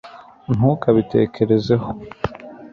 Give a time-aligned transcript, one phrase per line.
[0.55, 1.89] ntukabitekerezeho